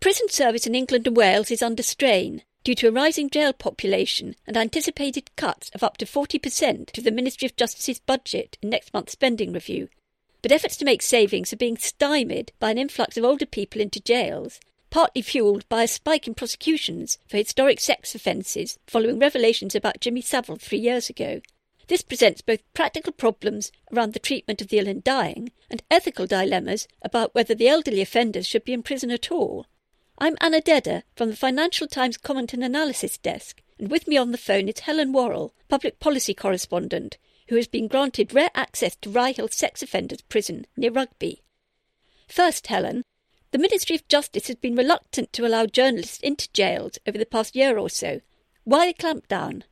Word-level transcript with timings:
prison 0.00 0.30
service 0.30 0.66
in 0.66 0.74
England 0.74 1.06
and 1.06 1.14
Wales 1.14 1.50
is 1.50 1.62
under 1.62 1.82
strain 1.82 2.42
due 2.64 2.74
to 2.74 2.88
a 2.88 2.92
rising 2.92 3.28
jail 3.28 3.52
population 3.52 4.34
and 4.46 4.56
anticipated 4.56 5.34
cuts 5.36 5.70
of 5.74 5.82
up 5.82 5.98
to 5.98 6.06
40% 6.06 6.90
to 6.92 7.02
the 7.02 7.10
Ministry 7.10 7.44
of 7.44 7.56
Justice's 7.56 8.00
budget 8.00 8.56
in 8.62 8.70
next 8.70 8.94
month's 8.94 9.12
spending 9.12 9.52
review. 9.52 9.88
But 10.40 10.52
efforts 10.52 10.78
to 10.78 10.86
make 10.86 11.02
savings 11.02 11.52
are 11.52 11.58
being 11.58 11.76
stymied 11.76 12.52
by 12.58 12.70
an 12.70 12.78
influx 12.78 13.18
of 13.18 13.24
older 13.24 13.44
people 13.44 13.82
into 13.82 14.00
jails, 14.00 14.58
partly 14.88 15.22
fuelled 15.22 15.68
by 15.68 15.82
a 15.82 15.88
spike 15.88 16.26
in 16.26 16.34
prosecutions 16.34 17.18
for 17.28 17.36
historic 17.36 17.78
sex 17.78 18.14
offences 18.14 18.78
following 18.86 19.18
revelations 19.18 19.74
about 19.74 20.00
Jimmy 20.00 20.22
Savile 20.22 20.56
three 20.56 20.78
years 20.78 21.10
ago. 21.10 21.42
This 21.88 22.00
presents 22.00 22.40
both 22.40 22.62
practical 22.72 23.12
problems 23.12 23.70
around 23.92 24.14
the 24.14 24.18
treatment 24.18 24.62
of 24.62 24.68
the 24.68 24.78
ill 24.78 24.88
and 24.88 25.04
dying 25.04 25.52
and 25.68 25.82
ethical 25.90 26.26
dilemmas 26.26 26.88
about 27.02 27.34
whether 27.34 27.54
the 27.54 27.68
elderly 27.68 28.00
offenders 28.00 28.46
should 28.46 28.64
be 28.64 28.72
in 28.72 28.82
prison 28.82 29.10
at 29.10 29.30
all. 29.30 29.66
I'm 30.22 30.36
Anna 30.38 30.60
Dedder 30.60 31.04
from 31.16 31.30
the 31.30 31.36
Financial 31.36 31.86
Times 31.86 32.18
Comment 32.18 32.52
and 32.52 32.62
Analysis 32.62 33.16
Desk, 33.16 33.62
and 33.78 33.90
with 33.90 34.06
me 34.06 34.18
on 34.18 34.32
the 34.32 34.36
phone 34.36 34.68
is 34.68 34.80
Helen 34.80 35.14
Warrell, 35.14 35.52
Public 35.70 35.98
Policy 35.98 36.34
Correspondent, 36.34 37.16
who 37.48 37.56
has 37.56 37.66
been 37.66 37.88
granted 37.88 38.34
rare 38.34 38.50
access 38.54 38.96
to 38.96 39.08
Rye 39.08 39.32
Hill 39.32 39.48
Sex 39.48 39.82
Offenders 39.82 40.20
Prison 40.20 40.66
near 40.76 40.90
Rugby. 40.90 41.42
First, 42.28 42.66
Helen, 42.66 43.02
the 43.52 43.58
Ministry 43.58 43.96
of 43.96 44.06
Justice 44.08 44.48
has 44.48 44.56
been 44.56 44.76
reluctant 44.76 45.32
to 45.32 45.46
allow 45.46 45.64
journalists 45.64 46.20
into 46.20 46.52
jails 46.52 46.98
over 47.06 47.16
the 47.16 47.24
past 47.24 47.56
year 47.56 47.78
or 47.78 47.88
so. 47.88 48.20
Why 48.64 48.88
the 48.88 48.92
clampdown? 48.92 49.62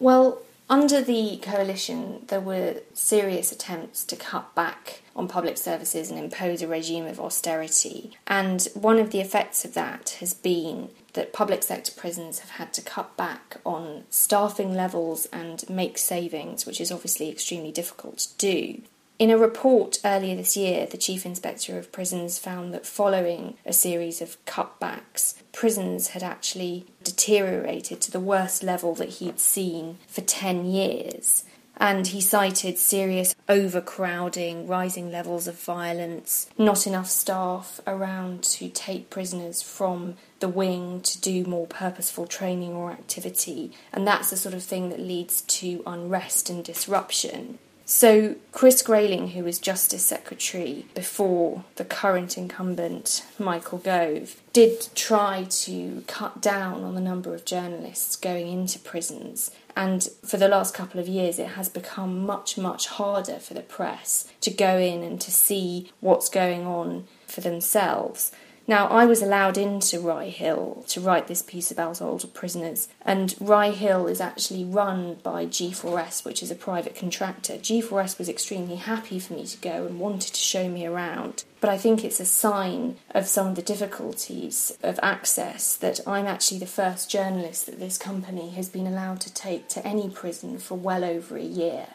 Well, 0.00 0.42
under 0.68 1.00
the 1.00 1.38
coalition, 1.42 2.24
there 2.26 2.40
were 2.40 2.80
serious 2.92 3.52
attempts 3.52 4.04
to 4.06 4.16
cut 4.16 4.54
back 4.54 5.02
on 5.14 5.28
public 5.28 5.56
services 5.56 6.10
and 6.10 6.18
impose 6.18 6.60
a 6.60 6.68
regime 6.68 7.06
of 7.06 7.20
austerity. 7.20 8.16
And 8.26 8.66
one 8.74 8.98
of 8.98 9.10
the 9.10 9.20
effects 9.20 9.64
of 9.64 9.74
that 9.74 10.16
has 10.20 10.34
been 10.34 10.90
that 11.12 11.32
public 11.32 11.62
sector 11.62 11.92
prisons 11.96 12.40
have 12.40 12.50
had 12.50 12.72
to 12.74 12.82
cut 12.82 13.16
back 13.16 13.58
on 13.64 14.04
staffing 14.10 14.74
levels 14.74 15.26
and 15.26 15.68
make 15.70 15.98
savings, 15.98 16.66
which 16.66 16.80
is 16.80 16.90
obviously 16.90 17.30
extremely 17.30 17.72
difficult 17.72 18.18
to 18.18 18.36
do. 18.36 18.82
In 19.18 19.30
a 19.30 19.38
report 19.38 19.98
earlier 20.04 20.36
this 20.36 20.58
year, 20.58 20.84
the 20.84 20.98
Chief 20.98 21.24
Inspector 21.24 21.78
of 21.78 21.90
Prisons 21.90 22.38
found 22.38 22.74
that 22.74 22.84
following 22.84 23.56
a 23.64 23.72
series 23.72 24.20
of 24.20 24.36
cutbacks, 24.44 25.36
prisons 25.52 26.08
had 26.08 26.22
actually 26.22 26.84
deteriorated 27.02 28.02
to 28.02 28.10
the 28.10 28.20
worst 28.20 28.62
level 28.62 28.94
that 28.96 29.08
he'd 29.08 29.40
seen 29.40 29.96
for 30.06 30.20
10 30.20 30.66
years. 30.66 31.44
And 31.78 32.08
he 32.08 32.20
cited 32.20 32.76
serious 32.76 33.34
overcrowding, 33.48 34.66
rising 34.66 35.10
levels 35.10 35.48
of 35.48 35.58
violence, 35.58 36.50
not 36.58 36.86
enough 36.86 37.08
staff 37.08 37.80
around 37.86 38.42
to 38.44 38.68
take 38.68 39.08
prisoners 39.08 39.62
from 39.62 40.16
the 40.40 40.48
wing 40.48 41.00
to 41.00 41.18
do 41.22 41.44
more 41.44 41.66
purposeful 41.66 42.26
training 42.26 42.74
or 42.74 42.90
activity. 42.90 43.72
And 43.94 44.06
that's 44.06 44.28
the 44.28 44.36
sort 44.36 44.54
of 44.54 44.62
thing 44.62 44.90
that 44.90 45.00
leads 45.00 45.40
to 45.40 45.82
unrest 45.86 46.50
and 46.50 46.62
disruption. 46.62 47.58
So, 47.88 48.34
Chris 48.50 48.82
Grayling, 48.82 49.28
who 49.28 49.44
was 49.44 49.60
Justice 49.60 50.04
Secretary 50.04 50.86
before 50.96 51.62
the 51.76 51.84
current 51.84 52.36
incumbent, 52.36 53.24
Michael 53.38 53.78
Gove, 53.78 54.40
did 54.52 54.88
try 54.96 55.46
to 55.48 56.02
cut 56.08 56.40
down 56.40 56.82
on 56.82 56.96
the 56.96 57.00
number 57.00 57.32
of 57.32 57.44
journalists 57.44 58.16
going 58.16 58.48
into 58.48 58.80
prisons. 58.80 59.52
And 59.76 60.02
for 60.24 60.36
the 60.36 60.48
last 60.48 60.74
couple 60.74 60.98
of 60.98 61.06
years, 61.06 61.38
it 61.38 61.50
has 61.50 61.68
become 61.68 62.26
much, 62.26 62.58
much 62.58 62.88
harder 62.88 63.38
for 63.38 63.54
the 63.54 63.62
press 63.62 64.26
to 64.40 64.50
go 64.50 64.78
in 64.78 65.04
and 65.04 65.20
to 65.20 65.30
see 65.30 65.92
what's 66.00 66.28
going 66.28 66.66
on 66.66 67.06
for 67.28 67.40
themselves. 67.40 68.32
Now, 68.68 68.88
I 68.88 69.06
was 69.06 69.22
allowed 69.22 69.56
into 69.56 70.00
Rye 70.00 70.28
Hill 70.28 70.84
to 70.88 71.00
write 71.00 71.28
this 71.28 71.40
piece 71.40 71.70
about 71.70 72.02
older 72.02 72.26
prisoners, 72.26 72.88
and 73.02 73.36
Rye 73.38 73.70
Hill 73.70 74.08
is 74.08 74.20
actually 74.20 74.64
run 74.64 75.18
by 75.22 75.46
G4S, 75.46 76.24
which 76.24 76.42
is 76.42 76.50
a 76.50 76.56
private 76.56 76.96
contractor. 76.96 77.54
G4S 77.54 78.18
was 78.18 78.28
extremely 78.28 78.74
happy 78.74 79.20
for 79.20 79.34
me 79.34 79.46
to 79.46 79.56
go 79.58 79.86
and 79.86 80.00
wanted 80.00 80.34
to 80.34 80.40
show 80.40 80.68
me 80.68 80.84
around, 80.84 81.44
but 81.60 81.70
I 81.70 81.78
think 81.78 82.04
it's 82.04 82.18
a 82.18 82.24
sign 82.24 82.96
of 83.10 83.28
some 83.28 83.46
of 83.46 83.54
the 83.54 83.62
difficulties 83.62 84.76
of 84.82 84.98
access 85.00 85.76
that 85.76 86.00
I'm 86.04 86.26
actually 86.26 86.58
the 86.58 86.66
first 86.66 87.08
journalist 87.08 87.66
that 87.66 87.78
this 87.78 87.96
company 87.96 88.50
has 88.50 88.68
been 88.68 88.88
allowed 88.88 89.20
to 89.20 89.32
take 89.32 89.68
to 89.70 89.86
any 89.86 90.10
prison 90.10 90.58
for 90.58 90.74
well 90.74 91.04
over 91.04 91.36
a 91.36 91.42
year. 91.42 91.86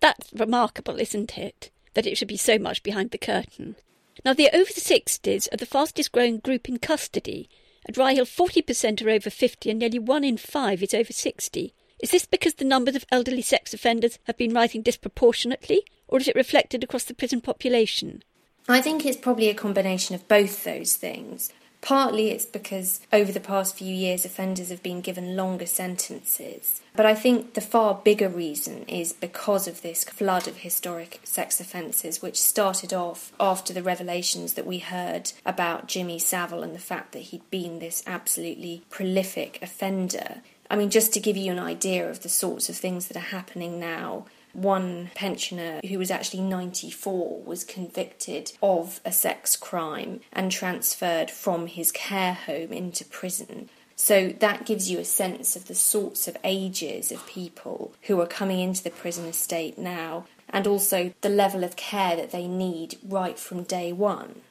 That's 0.00 0.34
remarkable, 0.34 1.00
isn't 1.00 1.38
it? 1.38 1.70
That 1.94 2.06
it 2.06 2.18
should 2.18 2.28
be 2.28 2.36
so 2.36 2.58
much 2.58 2.82
behind 2.82 3.10
the 3.10 3.18
curtain. 3.18 3.76
Now, 4.24 4.32
the 4.32 4.48
over 4.54 4.72
60s 4.72 5.52
are 5.52 5.56
the 5.58 5.66
fastest 5.66 6.12
growing 6.12 6.38
group 6.38 6.68
in 6.68 6.78
custody. 6.78 7.48
At 7.86 7.98
Rye 7.98 8.14
Hill, 8.14 8.24
40% 8.24 9.04
are 9.04 9.10
over 9.10 9.28
50 9.28 9.70
and 9.70 9.78
nearly 9.78 9.98
one 9.98 10.24
in 10.24 10.38
five 10.38 10.82
is 10.82 10.94
over 10.94 11.12
60. 11.12 11.74
Is 12.00 12.10
this 12.10 12.24
because 12.24 12.54
the 12.54 12.64
numbers 12.64 12.96
of 12.96 13.04
elderly 13.12 13.42
sex 13.42 13.74
offenders 13.74 14.18
have 14.24 14.38
been 14.38 14.54
rising 14.54 14.82
disproportionately, 14.82 15.84
or 16.08 16.18
is 16.18 16.28
it 16.28 16.34
reflected 16.34 16.82
across 16.82 17.04
the 17.04 17.14
prison 17.14 17.40
population? 17.40 18.22
I 18.66 18.80
think 18.80 19.04
it's 19.04 19.18
probably 19.18 19.50
a 19.50 19.54
combination 19.54 20.14
of 20.14 20.26
both 20.26 20.64
those 20.64 20.96
things. 20.96 21.52
Partly 21.84 22.30
it's 22.30 22.46
because 22.46 23.02
over 23.12 23.30
the 23.30 23.40
past 23.40 23.76
few 23.76 23.94
years 23.94 24.24
offenders 24.24 24.70
have 24.70 24.82
been 24.82 25.02
given 25.02 25.36
longer 25.36 25.66
sentences. 25.66 26.80
But 26.96 27.04
I 27.04 27.14
think 27.14 27.52
the 27.52 27.60
far 27.60 28.00
bigger 28.02 28.30
reason 28.30 28.84
is 28.84 29.12
because 29.12 29.68
of 29.68 29.82
this 29.82 30.02
flood 30.02 30.48
of 30.48 30.56
historic 30.56 31.20
sex 31.24 31.60
offences, 31.60 32.22
which 32.22 32.40
started 32.40 32.94
off 32.94 33.34
after 33.38 33.74
the 33.74 33.82
revelations 33.82 34.54
that 34.54 34.66
we 34.66 34.78
heard 34.78 35.32
about 35.44 35.86
Jimmy 35.86 36.18
Savile 36.18 36.62
and 36.62 36.74
the 36.74 36.78
fact 36.78 37.12
that 37.12 37.18
he'd 37.18 37.50
been 37.50 37.80
this 37.80 38.02
absolutely 38.06 38.82
prolific 38.88 39.58
offender. 39.60 40.40
I 40.70 40.76
mean, 40.76 40.88
just 40.88 41.12
to 41.12 41.20
give 41.20 41.36
you 41.36 41.52
an 41.52 41.58
idea 41.58 42.08
of 42.08 42.22
the 42.22 42.30
sorts 42.30 42.70
of 42.70 42.76
things 42.76 43.08
that 43.08 43.16
are 43.18 43.20
happening 43.20 43.78
now, 43.78 44.24
one 44.54 45.10
pensioner 45.14 45.80
who 45.88 45.98
was 45.98 46.10
actually 46.10 46.42
94 46.42 47.42
was 47.42 47.64
convicted 47.64 48.52
of 48.62 49.00
a 49.04 49.12
sex 49.12 49.56
crime 49.56 50.20
and 50.32 50.50
transferred 50.50 51.30
from 51.30 51.66
his 51.66 51.92
care 51.92 52.34
home 52.34 52.72
into 52.72 53.04
prison. 53.04 53.68
So 53.96 54.34
that 54.40 54.66
gives 54.66 54.90
you 54.90 54.98
a 54.98 55.04
sense 55.04 55.56
of 55.56 55.66
the 55.66 55.74
sorts 55.74 56.26
of 56.26 56.36
ages 56.42 57.12
of 57.12 57.26
people 57.26 57.92
who 58.02 58.20
are 58.20 58.26
coming 58.26 58.60
into 58.60 58.82
the 58.82 58.90
prison 58.90 59.26
estate 59.26 59.78
now 59.78 60.26
and 60.48 60.66
also 60.66 61.12
the 61.20 61.28
level 61.28 61.64
of 61.64 61.76
care 61.76 62.16
that 62.16 62.30
they 62.30 62.46
need 62.46 62.98
right 63.06 63.38
from 63.38 63.62
day 63.62 63.92
one. 63.92 64.42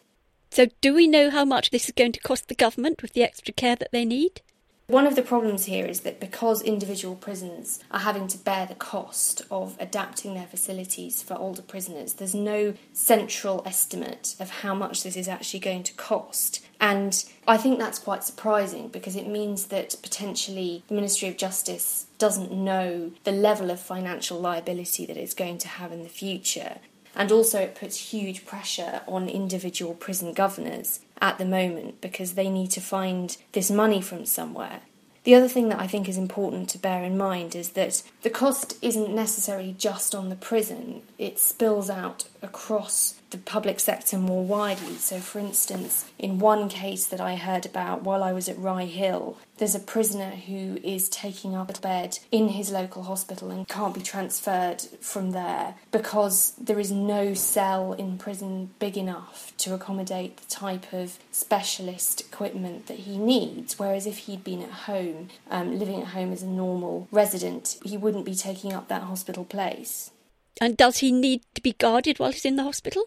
So, 0.50 0.68
do 0.82 0.94
we 0.94 1.08
know 1.08 1.32
how 1.32 1.46
much 1.46 1.72
this 1.72 1.86
is 1.86 1.94
going 1.96 2.12
to 2.12 2.20
cost 2.20 2.48
the 2.48 2.56
government 2.56 3.02
with 3.02 3.14
the 3.14 3.24
extra 3.24 3.54
care 3.54 3.76
that 3.76 3.92
they 3.92 4.06
need? 4.06 4.42
One 4.88 5.08
of 5.08 5.16
the 5.16 5.22
problems 5.22 5.66
here 5.66 5.86
is 5.86 6.02
that 6.02 6.20
because 6.20 6.62
individual 6.62 7.16
prisons 7.16 7.80
are 7.90 8.02
having 8.02 8.28
to 8.28 8.38
bear 8.38 8.66
the 8.66 8.76
cost 8.76 9.42
of 9.50 9.78
adapting 9.80 10.34
their 10.34 10.46
facilities 10.46 11.22
for 11.22 11.36
older 11.36 11.62
prisoners, 11.62 12.14
there's 12.14 12.36
no 12.36 12.74
central 12.92 13.64
estimate 13.66 14.36
of 14.42 14.50
how 14.50 14.76
much 14.76 15.04
this 15.04 15.16
is 15.16 15.30
actually 15.30 15.62
going 15.62 15.84
to 15.84 15.94
cost. 15.94 16.66
And 16.82 17.24
I 17.48 17.56
think 17.56 17.80
that's 17.80 17.98
quite 17.98 18.26
surprising 18.26 18.90
because 18.90 19.16
it 19.16 19.26
means 19.26 19.68
that 19.68 19.96
potentially 20.04 20.84
the 20.90 20.96
Ministry 20.96 21.30
of 21.30 21.38
Justice 21.38 22.08
doesn't 22.18 22.52
know 22.52 23.14
the 23.24 23.32
level 23.32 23.72
of 23.72 23.80
financial 23.80 24.38
liability 24.38 25.06
that 25.06 25.16
it's 25.16 25.34
going 25.34 25.60
to 25.60 25.70
have 25.70 25.94
in 25.94 26.04
the 26.04 26.10
future. 26.10 26.80
And 27.16 27.32
also, 27.32 27.60
it 27.60 27.76
puts 27.76 28.12
huge 28.12 28.46
pressure 28.46 29.02
on 29.08 29.30
individual 29.30 29.94
prison 29.94 30.34
governors 30.34 31.00
at 31.22 31.38
the 31.38 31.46
moment 31.46 32.02
because 32.02 32.34
they 32.34 32.50
need 32.50 32.72
to 32.72 32.82
find 32.82 33.38
this 33.52 33.70
money 33.70 34.02
from 34.02 34.26
somewhere. 34.26 34.82
The 35.24 35.36
other 35.36 35.48
thing 35.48 35.70
that 35.70 35.80
I 35.80 35.88
think 35.88 36.10
is 36.10 36.18
important 36.18 36.70
to 36.70 36.78
bear 36.78 37.04
in 37.04 37.18
mind 37.18 37.56
is 37.56 37.70
that 37.70 38.04
the 38.24 38.30
cost 38.30 38.78
isn't 38.82 39.16
necessarily 39.16 39.74
just 39.78 40.14
on 40.14 40.30
the 40.30 40.36
prison, 40.36 41.02
it 41.18 41.40
spills 41.40 41.90
out 41.90 42.26
across 42.42 43.16
the 43.34 43.40
public 43.40 43.80
sector 43.80 44.18
more 44.18 44.46
widely. 44.46 44.96
So, 44.96 45.20
for 45.20 45.40
instance, 45.40 46.06
in 46.20 46.38
one 46.38 46.70
case 46.70 47.08
that 47.08 47.20
I 47.20 47.36
heard 47.36 47.66
about 47.66 48.04
while 48.04 48.24
I 48.24 48.32
was 48.32 48.48
at 48.48 48.60
Rye 48.60 48.86
Hill, 48.86 49.38
there's 49.58 49.74
a 49.74 49.80
prisoner 49.80 50.30
who 50.30 50.78
is 50.84 51.10
taking 51.10 51.56
up 51.56 51.76
a 51.76 51.82
bed 51.82 52.20
in 52.32 52.50
his 52.50 52.72
local 52.72 53.04
hospital 53.04 53.50
and 53.50 53.68
can't 53.68 53.96
be 53.96 54.02
transferred 54.02 54.82
from 55.02 55.32
there 55.32 55.74
because 55.92 56.54
there 56.62 56.80
is 56.80 56.92
no 56.92 57.34
cell 57.34 57.94
in 57.94 58.20
prison 58.20 58.70
big 58.78 58.98
enough 58.98 59.52
to 59.58 59.74
accommodate 59.74 60.38
the 60.38 60.50
type 60.50 60.94
of 60.94 61.18
specialist 61.32 62.22
equipment 62.22 62.86
that 62.86 63.00
he 63.00 63.18
needs. 63.18 63.80
Whereas 63.80 64.06
if 64.06 64.20
he'd 64.20 64.44
been 64.44 64.62
at 64.62 64.70
home, 64.70 65.30
um, 65.50 65.80
living 65.80 66.02
at 66.02 66.10
home 66.10 66.32
as 66.32 66.44
a 66.44 66.48
normal 66.48 67.08
resident, 67.12 67.80
he 67.84 67.98
wouldn't 67.98 68.26
be 68.26 68.36
taking 68.36 68.74
up 68.74 68.90
that 68.90 69.04
hospital 69.04 69.44
place. 69.44 70.12
And 70.62 70.78
does 70.78 71.00
he 71.00 71.12
need 71.12 71.42
to 71.56 71.62
be 71.62 71.74
guarded 71.74 72.20
while 72.20 72.32
he's 72.32 72.46
in 72.46 72.58
the 72.58 72.64
hospital? 72.64 73.06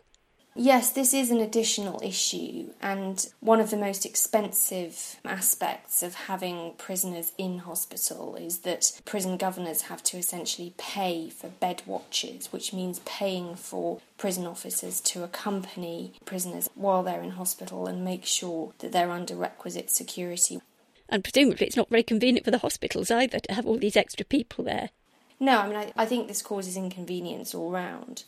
Yes, 0.59 0.91
this 0.91 1.13
is 1.13 1.31
an 1.31 1.41
additional 1.41 2.01
issue, 2.03 2.71
and 2.81 3.29
one 3.41 3.61
of 3.61 3.69
the 3.69 3.77
most 3.77 4.07
expensive 4.07 5.17
aspects 5.23 6.03
of 6.03 6.15
having 6.15 6.73
prisoners 6.79 7.33
in 7.37 7.59
hospital 7.59 8.37
is 8.37 8.61
that 8.61 8.99
prison 9.05 9.37
governors 9.37 9.83
have 9.83 10.03
to 10.05 10.17
essentially 10.17 10.73
pay 10.79 11.29
for 11.29 11.49
bed 11.49 11.83
watches, 11.85 12.53
which 12.55 12.73
means 12.73 13.01
paying 13.01 13.55
for 13.55 14.01
prison 14.17 14.47
officers 14.47 15.03
to 15.03 15.23
accompany 15.23 16.15
prisoners 16.25 16.71
while 16.75 17.03
they're 17.03 17.23
in 17.23 17.33
hospital 17.33 17.87
and 17.87 18.03
make 18.03 18.25
sure 18.25 18.73
that 18.79 18.93
they're 18.93 19.11
under 19.11 19.35
requisite 19.35 19.91
security. 19.91 20.63
And 21.11 21.23
presumably, 21.23 21.67
it's 21.67 21.77
not 21.77 21.91
very 21.91 22.03
convenient 22.03 22.47
for 22.47 22.51
the 22.51 22.59
hospitals 22.59 23.11
either 23.11 23.41
to 23.41 23.53
have 23.53 23.67
all 23.67 23.77
these 23.77 23.97
extra 23.97 24.25
people 24.25 24.65
there. 24.65 24.89
No, 25.39 25.59
I 25.59 25.67
mean, 25.69 25.77
I, 25.77 25.93
I 25.97 26.07
think 26.07 26.29
this 26.29 26.41
causes 26.41 26.79
inconvenience 26.79 27.55
all 27.55 27.71
round. 27.71 28.25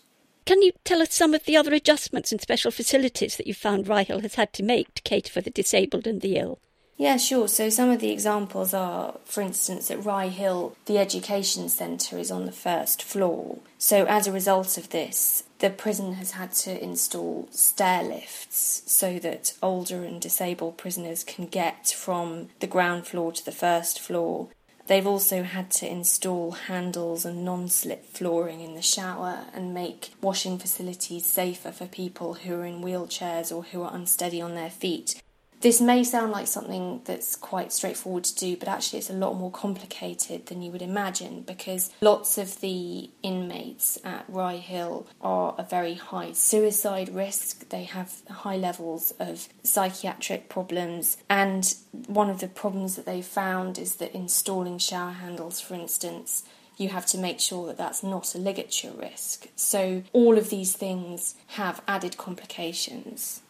Can 0.48 0.62
you 0.62 0.72
tell 0.82 1.02
us 1.02 1.12
some 1.12 1.34
of 1.34 1.44
the 1.44 1.58
other 1.58 1.74
adjustments 1.74 2.32
and 2.32 2.40
special 2.40 2.70
facilities 2.70 3.36
that 3.36 3.46
you 3.46 3.52
found 3.52 3.86
Rye 3.86 4.04
Hill 4.04 4.20
has 4.20 4.36
had 4.36 4.54
to 4.54 4.62
make 4.62 4.94
to 4.94 5.02
cater 5.02 5.30
for 5.30 5.42
the 5.42 5.50
disabled 5.50 6.06
and 6.06 6.22
the 6.22 6.36
ill? 6.36 6.58
Yeah, 6.96 7.18
sure. 7.18 7.48
So 7.48 7.68
some 7.68 7.90
of 7.90 8.00
the 8.00 8.10
examples 8.10 8.72
are, 8.72 9.16
for 9.26 9.42
instance, 9.42 9.90
at 9.90 10.02
Rye 10.02 10.28
Hill, 10.28 10.74
the 10.86 10.96
education 10.96 11.68
centre 11.68 12.16
is 12.16 12.30
on 12.30 12.46
the 12.46 12.52
first 12.52 13.02
floor. 13.02 13.58
So 13.76 14.06
as 14.06 14.26
a 14.26 14.32
result 14.32 14.78
of 14.78 14.88
this, 14.88 15.44
the 15.58 15.68
prison 15.68 16.14
has 16.14 16.30
had 16.30 16.52
to 16.52 16.82
install 16.82 17.48
stair 17.50 18.02
lifts 18.02 18.84
so 18.86 19.18
that 19.18 19.52
older 19.62 20.02
and 20.02 20.18
disabled 20.18 20.78
prisoners 20.78 21.24
can 21.24 21.44
get 21.44 21.88
from 21.88 22.48
the 22.60 22.66
ground 22.66 23.06
floor 23.06 23.32
to 23.32 23.44
the 23.44 23.52
first 23.52 24.00
floor 24.00 24.48
They've 24.88 25.06
also 25.06 25.43
had 25.43 25.70
to 25.73 25.87
install 25.87 26.52
handles 26.52 27.26
and 27.26 27.44
non 27.44 27.69
slip 27.69 28.06
flooring 28.06 28.62
in 28.62 28.75
the 28.75 28.81
shower 28.81 29.44
and 29.52 29.75
make 29.75 30.14
washing 30.23 30.58
facilities 30.58 31.26
safer 31.26 31.70
for 31.70 31.87
people 31.87 32.35
who 32.35 32.55
are 32.55 32.64
in 32.64 32.81
wheelchairs 32.81 33.55
or 33.55 33.64
who 33.64 33.82
are 33.82 33.94
unsteady 33.94 34.40
on 34.40 34.55
their 34.55 34.70
feet. 34.70 35.23
This 35.60 35.81
may 35.81 36.05
sound 36.05 36.31
like 36.31 36.46
something 36.46 37.00
that's 37.05 37.34
quite 37.34 37.72
straightforward 37.72 38.22
to 38.25 38.34
do, 38.37 38.56
but 38.56 38.69
actually 38.69 39.00
it's 39.00 39.10
a 39.10 39.14
lot 39.14 39.34
more 39.34 39.50
complicated 39.50 40.46
than 40.46 40.62
you 40.62 40.70
would 40.70 40.82
imagine 40.82 41.43
because 41.43 41.90
lots 42.00 42.38
of 42.38 42.60
the 42.60 43.10
inmates 43.25 43.99
at 44.05 44.25
Rye 44.28 44.58
Hill 44.58 45.08
are 45.20 45.56
a 45.58 45.64
very 45.64 45.94
high 45.94 46.31
suicide 46.31 47.08
risk. 47.08 47.69
They 47.70 47.82
have 47.84 48.22
high 48.31 48.56
levels 48.56 49.12
of 49.19 49.49
psychiatric 49.64 50.49
problems, 50.49 51.16
and 51.28 51.75
one 52.06 52.31
of 52.31 52.38
the 52.38 52.46
problems 52.46 52.94
that 52.94 53.06
they 53.06 53.20
found 53.20 53.78
is 53.78 53.96
that 53.96 54.14
installing 54.14 54.78
shower 54.78 55.10
handles, 55.10 55.60
for 55.60 55.75
instance, 55.75 56.44
you 56.76 56.90
have 56.90 57.06
to 57.06 57.19
make 57.19 57.40
sure 57.40 57.66
that 57.66 57.76
that's 57.76 58.05
not 58.05 58.37
a 58.37 58.38
ligature 58.38 58.93
risk. 58.93 59.49
So, 59.56 60.05
all 60.12 60.38
of 60.38 60.50
these 60.50 60.75
things 60.75 61.34
have 61.49 61.82
added 61.88 62.16
complications. 62.16 63.43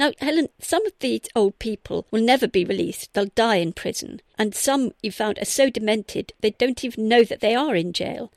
Now, 0.00 0.12
Helen, 0.18 0.48
some 0.58 0.86
of 0.86 0.94
these 1.00 1.28
old 1.36 1.58
people 1.58 2.06
will 2.10 2.22
never 2.22 2.48
be 2.48 2.64
released. 2.64 3.12
They'll 3.12 3.26
die 3.26 3.56
in 3.56 3.74
prison. 3.74 4.22
And 4.38 4.54
some 4.54 4.92
you 5.02 5.12
found 5.12 5.38
are 5.38 5.44
so 5.44 5.68
demented 5.68 6.32
they 6.40 6.52
don't 6.52 6.82
even 6.82 7.06
know 7.06 7.22
that 7.22 7.40
they 7.40 7.54
are 7.54 7.76
in 7.76 7.92
jail. 7.92 8.32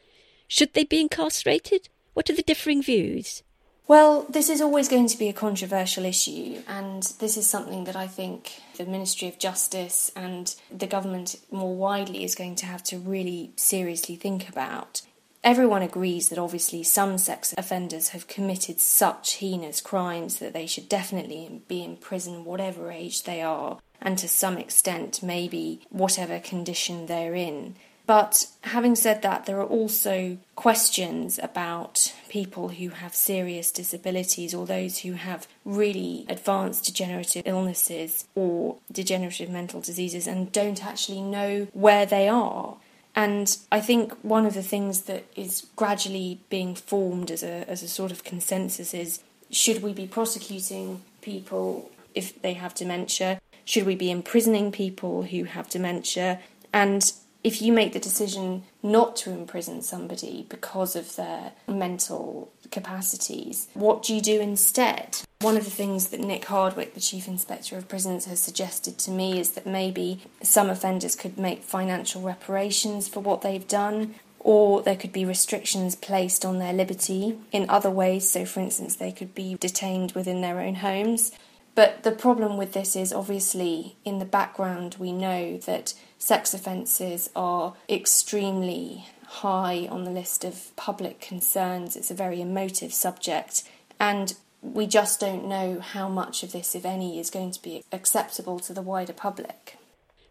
Should 0.50 0.74
they 0.74 0.84
be 0.84 1.00
incarcerated? 1.00 1.88
What 2.16 2.30
are 2.30 2.36
the 2.36 2.44
differing 2.44 2.84
views? 2.84 3.44
Well, 3.88 4.26
this 4.30 4.50
is 4.50 4.60
always 4.60 4.90
going 4.90 5.08
to 5.08 5.18
be 5.18 5.30
a 5.30 5.34
controversial 5.34 6.04
issue, 6.04 6.62
and 6.68 7.04
this 7.20 7.38
is 7.38 7.48
something 7.48 7.86
that 7.86 7.96
I 7.96 8.08
think 8.08 8.62
the 8.78 8.86
Ministry 8.86 9.30
of 9.30 9.40
Justice 9.40 10.12
and 10.18 10.54
the 10.70 10.88
government 10.88 11.38
more 11.50 11.76
widely 11.76 12.26
is 12.26 12.36
going 12.36 12.56
to 12.56 12.66
have 12.66 12.84
to 12.84 12.98
really 12.98 13.52
seriously 13.56 14.18
think 14.18 14.50
about. 14.50 15.02
Everyone 15.44 15.82
agrees 15.82 16.30
that 16.30 16.40
obviously 16.40 16.84
some 16.84 17.18
sex 17.18 17.54
offenders 17.58 18.10
have 18.10 18.28
committed 18.28 18.80
such 18.80 19.36
heinous 19.36 19.82
crimes 19.82 20.40
that 20.40 20.54
they 20.54 20.66
should 20.66 20.88
definitely 20.88 21.62
be 21.68 21.84
in 21.84 21.98
prison, 21.98 22.46
whatever 22.46 22.92
age 22.92 23.24
they 23.24 23.42
are, 23.42 23.80
and 24.02 24.18
to 24.18 24.30
some 24.30 24.58
extent, 24.58 25.22
maybe 25.22 25.82
whatever 25.90 26.40
condition 26.40 27.08
they're 27.08 27.36
in. 27.36 27.76
But 28.06 28.48
having 28.62 28.96
said 28.96 29.22
that, 29.22 29.46
there 29.46 29.60
are 29.60 29.66
also 29.66 30.38
questions 30.56 31.40
about 31.42 32.14
people 32.30 32.70
who 32.70 32.90
have 32.90 33.16
serious 33.16 33.72
disabilities 33.72 34.54
or 34.54 34.66
those 34.66 35.00
who 35.00 35.14
have 35.14 35.48
really 35.64 36.26
advanced 36.28 36.86
degenerative 36.86 37.44
illnesses 37.46 38.28
or 38.36 38.78
degenerative 38.92 39.50
mental 39.50 39.80
diseases 39.80 40.28
and 40.28 40.52
don't 40.52 40.86
actually 40.86 41.22
know 41.22 41.68
where 41.74 42.06
they 42.06 42.28
are. 42.28 42.78
And 43.16 43.56
I 43.72 43.80
think 43.80 44.14
one 44.24 44.46
of 44.46 44.54
the 44.54 44.64
things 44.64 45.04
that 45.04 45.26
is 45.36 45.68
gradually 45.76 46.40
being 46.50 46.76
formed 46.76 47.30
as 47.30 47.44
a, 47.44 47.70
as 47.70 47.84
a 47.84 47.88
sort 47.88 48.12
of 48.12 48.24
consensus 48.24 48.94
is 48.94 49.22
should 49.52 49.84
we 49.84 49.94
be 49.94 50.08
prosecuting 50.08 51.04
people 51.22 51.92
if 52.16 52.42
they 52.42 52.54
have 52.54 52.74
dementia? 52.74 53.40
Should 53.66 53.86
we 53.86 53.96
be 53.96 54.10
imprisoning 54.10 54.72
people 54.72 55.24
who 55.24 55.44
have 55.44 55.70
dementia? 55.70 56.40
And 56.74 57.14
if 57.44 57.62
you 57.62 57.74
make 57.74 57.94
the 57.94 58.00
decision 58.00 58.64
not 58.82 59.16
to 59.18 59.32
imprison 59.32 59.82
somebody 59.82 60.46
because 60.50 60.96
of 60.96 61.16
their 61.16 61.52
mental 61.68 62.52
capacities, 62.72 63.68
what 63.74 64.04
do 64.04 64.16
you 64.16 64.22
do 64.22 64.40
instead? 64.40 65.20
One 65.42 65.58
of 65.58 65.66
the 65.66 65.72
things 65.72 66.08
that 66.10 66.22
Nick 66.22 66.46
Hardwick, 66.46 66.94
the 66.94 67.02
Chief 67.02 67.28
Inspector 67.28 67.76
of 67.78 67.90
Prisons, 67.90 68.26
has 68.26 68.42
suggested 68.42 68.98
to 69.00 69.12
me 69.12 69.40
is 69.40 69.52
that 69.52 69.68
maybe 69.68 70.22
some 70.42 70.70
offenders 70.70 71.16
could 71.16 71.38
make 71.38 71.64
financial 71.64 72.22
reparations 72.22 73.10
for 73.10 73.20
what 73.20 73.42
they've 73.42 73.68
done, 73.68 74.16
or 74.40 74.82
there 74.82 74.96
could 74.96 75.12
be 75.12 75.26
restrictions 75.26 75.96
placed 75.96 76.46
on 76.46 76.60
their 76.60 76.74
liberty 76.74 77.38
in 77.52 77.70
other 77.70 77.92
ways. 77.92 78.30
So, 78.30 78.46
for 78.46 78.62
instance, 78.62 78.96
they 78.96 79.12
could 79.12 79.36
be 79.36 79.56
detained 79.56 80.14
within 80.14 80.42
their 80.42 80.62
own 80.62 80.76
homes. 80.76 81.34
But 81.76 82.04
the 82.04 82.12
problem 82.12 82.58
with 82.58 82.74
this 82.74 82.96
is 82.96 83.12
obviously 83.12 83.96
in 84.06 84.20
the 84.20 84.26
background, 84.26 84.96
we 85.00 85.12
know 85.12 85.58
that 85.58 85.94
sex 86.24 86.54
offences 86.54 87.30
are 87.36 87.74
extremely 87.90 89.06
high 89.28 89.86
on 89.92 90.06
the 90.06 90.10
list 90.10 90.46
of 90.46 90.74
public 90.78 91.20
concerns. 91.20 91.98
It's 91.98 92.10
a 92.10 92.14
very 92.14 92.40
emotive 92.40 92.94
subject, 92.94 93.64
and 94.00 94.34
we 94.62 94.88
just 94.88 95.20
don't 95.20 95.46
know 95.46 95.82
how 95.82 96.08
much 96.08 96.42
of 96.42 96.54
this, 96.54 96.76
if 96.76 96.86
any, 96.86 97.20
is 97.20 97.30
going 97.30 97.52
to 97.52 97.62
be 97.62 97.84
acceptable 97.92 98.58
to 98.62 98.72
the 98.74 98.82
wider 98.82 99.12
public. 99.12 99.78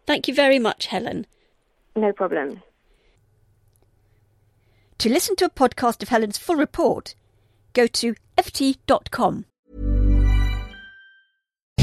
Thank 0.07 0.27
you 0.27 0.33
very 0.33 0.57
much, 0.57 0.87
Helen. 0.87 1.27
No 1.95 2.11
problem. 2.11 2.63
To 4.97 5.09
listen 5.09 5.35
to 5.35 5.45
a 5.45 5.49
podcast 5.49 6.01
of 6.01 6.09
Helen's 6.09 6.39
full 6.39 6.55
report, 6.55 7.13
go 7.73 7.85
to 7.85 8.15
ft.com. 8.35 9.45